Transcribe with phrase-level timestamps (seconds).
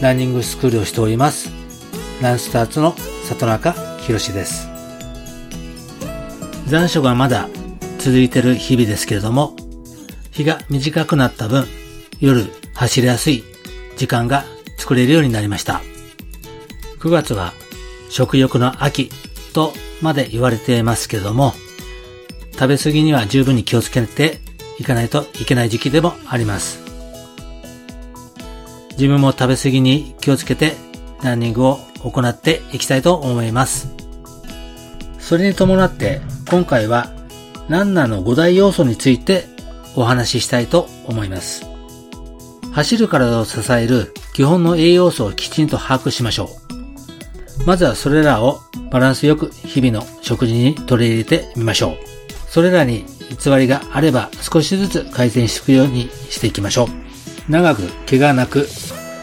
[0.00, 1.50] ランニングスクールをしております。
[2.22, 2.94] ランスターツの
[3.24, 4.68] 里中博です。
[6.66, 7.48] 残暑がまだ
[7.98, 9.56] 続いている日々ですけれども
[10.30, 11.66] 日が短くなった分
[12.20, 13.42] 夜走りやすい
[13.96, 14.44] 時間が
[14.76, 15.80] 作れるようになりました。
[17.00, 17.52] 9月は
[18.10, 19.10] 食欲の秋
[19.52, 21.52] とまで言われていますけれども
[22.52, 24.40] 食べ過ぎには十分に気をつけて
[24.78, 26.87] いかないといけない時期でもあります。
[28.98, 30.72] 自分も食べ過ぎに気をつけて
[31.22, 33.88] ランニングを行っていきたいと思います。
[35.20, 37.12] それに伴って今回は
[37.68, 39.44] ランナーの5大要素について
[39.94, 41.64] お話ししたいと思います。
[42.72, 46.50] 走る体を支える基本の栄養素をきちんと把握しましょ
[47.62, 47.64] う。
[47.66, 51.96] まずはそれらをバランスよく日々の食事に取り入れてみましょう。
[52.48, 53.04] それらに
[53.42, 57.07] 偽りがあれば少しずつ改善していくようにしていきましょう。
[57.48, 58.68] 長く怪我なく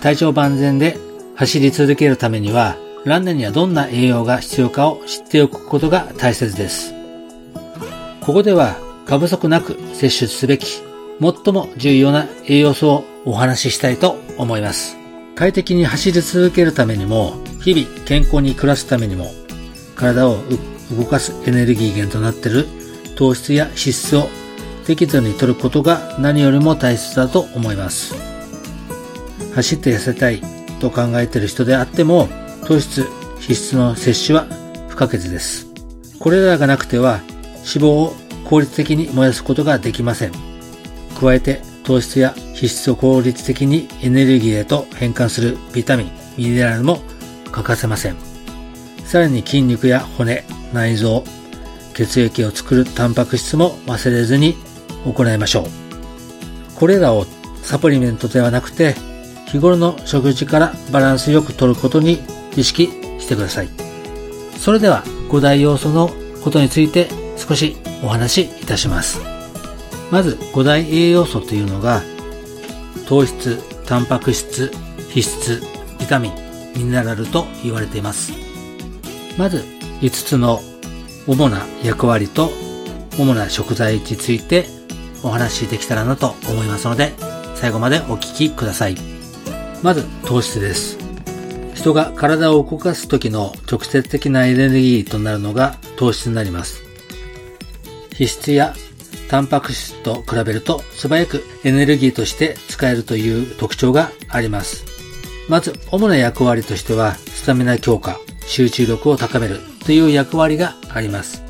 [0.00, 0.98] 体調万全で
[1.36, 6.94] 走り続けるためにはランナーにはどんな栄養が必要かを知っておくことが大切です。
[8.20, 10.82] ここでは過不足なく摂取すべき
[11.20, 14.96] 最も重要な栄養素をお話ししたいと思います。
[15.34, 19.26] 快適に走り続けるためにも日々健康に暮らすためにも
[19.96, 20.38] 体を
[20.96, 22.66] 動かすエネルギー源となっている
[23.16, 24.28] 糖質や脂質を
[24.86, 28.14] 適度に摂ることが何よりも大切だと思います。
[29.54, 30.42] 走って痩せたい
[30.80, 32.28] と考えている人であっても
[32.66, 34.46] 糖質、脂質の摂取は
[34.88, 35.66] 不可欠です。
[36.18, 37.20] これらがなくては
[37.58, 38.14] 脂肪を
[38.44, 40.32] 効率的に燃やすことができません。
[41.18, 47.00] 加えて糖質や脂質を効率的にエネルギーへと変換するビタミン、ミネラルも
[47.52, 48.16] 欠かせません。
[49.04, 51.24] さらに筋肉や骨、内臓、
[51.94, 54.56] 血液を作るタンパク質も忘れずに
[55.04, 55.64] 行いましょう。
[56.76, 57.26] これらを
[57.62, 58.94] サプリメントではなくて、
[59.46, 62.20] 日頃の食事からバランスよく摂ることに
[62.56, 62.88] 意識
[63.18, 63.68] してください。
[64.58, 66.10] それでは5大要素の
[66.42, 69.20] ことについて少しお話しいたします。
[70.10, 72.02] まず5大栄養素というのが
[73.06, 74.70] 糖質、タンパク質、
[75.10, 75.62] 脂質、
[75.98, 76.32] ビタミン、
[76.76, 78.32] ミネラルと言われています。
[79.38, 79.64] まず
[80.00, 80.60] 5つの
[81.26, 82.50] 主な役割と
[83.18, 84.66] 主な食材について
[85.24, 87.12] お話しできたらなと思いますので、
[87.56, 88.96] 最後までお聞きください。
[89.82, 90.98] まず、糖質です。
[91.74, 96.82] 人が体を動かす時の直接的なエネルギーとなるのが糖質になります。
[98.12, 98.74] 脂質や
[99.28, 104.84] タンパク質と比べると素早くエネルギーとして使えるという特徴があります。
[105.48, 111.42] まず、主な役割としては、スタミナ強化、集中力を高めるという役割があります。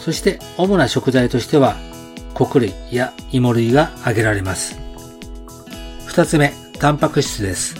[0.00, 1.76] そして主な食材としては
[2.34, 4.78] 穀類や芋類が挙げられます。
[6.06, 7.76] 二つ目、タンパク質です。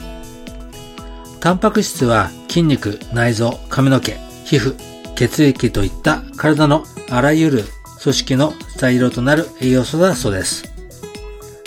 [1.41, 4.13] タンパク質は筋肉、内臓、髪の毛、
[4.45, 4.77] 皮膚、
[5.15, 7.65] 血液といった体のあらゆる
[8.03, 10.73] 組織の材料となる栄養素だそうです。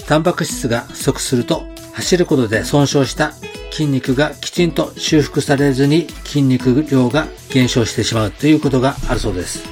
[0.07, 1.63] タンパク質が不足すると
[1.93, 3.31] 走ることで損傷した
[3.71, 9.63] 筋肉がきちんと修復されずに筋肉量が減少してしまうということがあるそうです。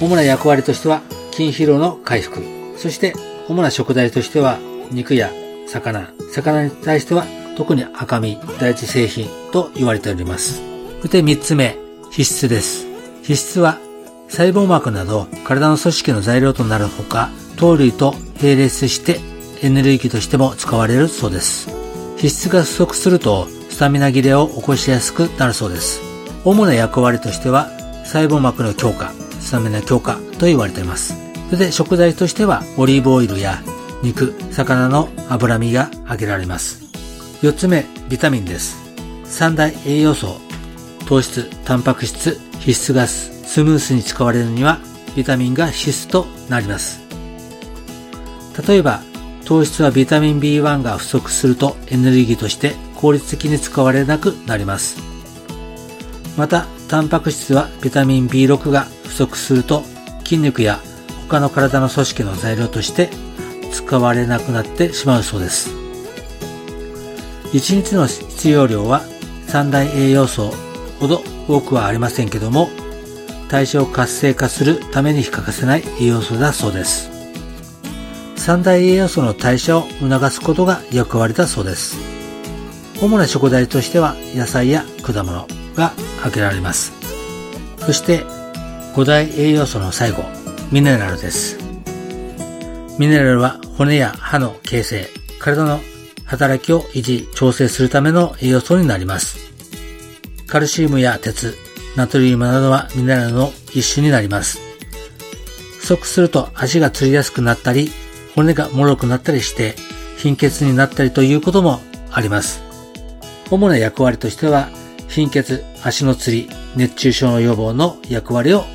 [0.00, 1.02] 主な役割としては
[1.32, 2.42] 筋疲労の回復、
[2.76, 3.14] そして
[3.48, 4.58] 主な食材としては
[4.90, 5.30] 肉や
[5.66, 7.24] 魚、魚に対しては
[7.56, 10.62] 特に赤身、第一製品と言われております。
[11.00, 11.76] そして三つ目、
[12.12, 12.86] 脂質です。
[13.24, 13.78] 脂質は
[14.28, 19.20] 細胞膜など体の組織の材料となるほか、糖類と並列して
[19.62, 21.70] エネルギーとしても使われるそうです。
[22.16, 26.00] 脂質が不足するとスタミナ切れを起こしやすくなるそうです。
[26.44, 27.70] 主な役割としては
[28.04, 31.14] 細胞膜の強化、スタミナ強化と言われています。
[31.50, 33.62] それで食材としてはオリーブオイルや
[34.02, 36.82] 肉、魚の脂身が挙げられます。
[37.42, 38.76] 4つ目、ビタミンです。
[39.24, 40.40] 三大栄養素、
[41.06, 44.80] 糖質、タンパク質、必須ガス、スムースに使われるには
[45.14, 47.00] ビタミンが必須となります。
[48.66, 49.00] 例えば、
[49.44, 55.00] 糖質はビタミン B1 が不足するとエネルギーとして効率的に使われなくなります。
[56.36, 59.91] また、タンパク質はビタミン B6 が不足すると
[60.24, 60.80] 筋肉や
[61.28, 63.10] 他の体の組織の材料として
[63.70, 65.70] 使われなくなってしまうそうです。
[67.52, 69.02] 1日の必要量は
[69.46, 70.52] 三大栄養素
[71.00, 72.70] ほど多くはありませんけども、
[73.48, 77.10] 代謝を活性化するために欠かせない栄養素だそうです。
[78.36, 81.98] 三大栄養素の代謝を促すことが役割だそうです。
[83.00, 85.46] 主な食材としては野菜や果物
[85.76, 86.92] が挙げられます。
[87.78, 88.24] そして
[88.94, 90.22] 五大栄養素の最後、
[90.70, 91.56] ミネラルです。
[92.98, 95.08] ミネラルは骨や歯の形成、
[95.40, 95.80] 体の
[96.26, 99.38] 働きを維持、調整するための栄養素になります。
[100.46, 101.56] カルシウムや鉄、
[101.96, 104.60] ナトリウムなどはミネラルの一種になります。
[105.78, 107.90] 不足すると足がつりやすくなったり、
[108.34, 109.74] 骨が脆くなったりして
[110.18, 111.80] 貧血になったりということも
[112.10, 112.62] あります。
[113.50, 114.68] 主な役割としては
[115.08, 118.66] 貧血、足のつり、熱中症の予防の役割を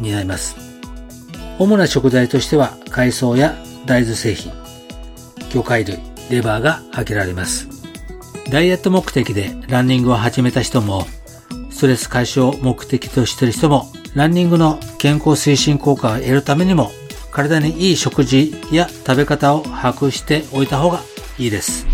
[0.00, 0.56] 担います。
[1.58, 3.54] 主な食材としては海藻や
[3.86, 4.52] 大豆製品、
[5.50, 5.98] 魚介類、
[6.30, 7.68] レバーが挙げられます。
[8.50, 11.06] ダイエット目的でランニングを始めた人も、
[11.70, 16.90] ストレス解消を目的としている人も、ランニングの健康推進効果を得るためにも
[17.30, 21.02] 体にいい食事や食べ方を把握しておいた方が
[21.38, 21.86] いいです。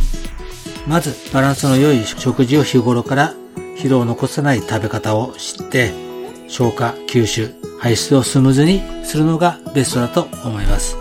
[0.86, 3.34] まず、バランスの良い食事を日頃から
[3.76, 5.92] 疲労を残さない食べ方を知って、
[6.48, 7.54] 消化、吸収、
[7.84, 10.96] 排出をスムーズにするのがベストだと思います。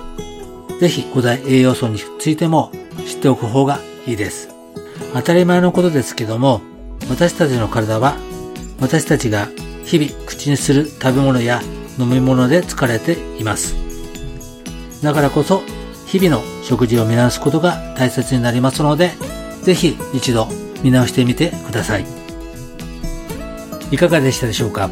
[0.82, 2.74] ぜひ5大栄養素についても
[3.08, 4.50] 知っておく方がいいです。
[5.14, 6.60] 当たり前のことですけども、
[7.10, 8.18] 私たちの体は
[8.82, 9.48] 私たちが
[9.86, 11.62] 日々口にする食べ物や
[11.98, 13.78] 飲み物で疲れています。
[15.02, 15.62] だからこそ
[16.06, 19.12] 日々の食事を見直すことが大切になりますので、
[19.62, 20.50] ぜひ一度
[20.84, 22.06] 見直してみてください。
[23.90, 24.90] いかがでしたでしょうか？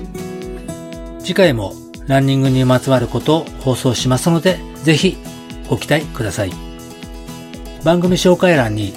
[1.19, 1.73] 次回も
[2.11, 5.15] ランニングにまつわることを放送しますので、ぜひ
[5.69, 6.51] ご期待ください。
[7.85, 8.93] 番組紹介欄に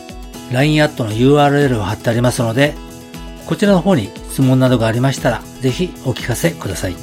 [0.51, 2.75] LINE アットの URL を貼ってありますので、
[3.47, 6.97] こちらの方に質問などがありましたら、ぜひお聞かせください。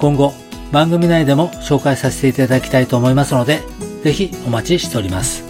[0.00, 0.34] 今後、
[0.72, 3.60] 番組内でも紹介させていただきたいと思いますので、
[4.02, 5.44] ぜひお待ちしております。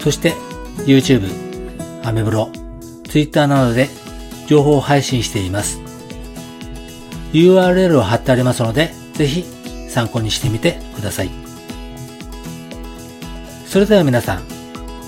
[0.00, 0.32] そして、
[0.78, 1.30] YouTube、
[2.02, 2.50] アメブロ、
[3.08, 3.88] Twitter などで
[4.48, 5.89] 情報を配信しています。
[7.32, 9.44] URL を貼ってありますので、ぜひ
[9.88, 11.30] 参考にしてみてください。
[13.66, 14.42] それでは皆さん、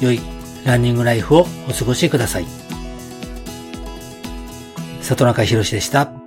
[0.01, 0.21] 良い
[0.65, 2.47] ランニングライフをお過ごしください。
[5.01, 6.22] 里中博でした。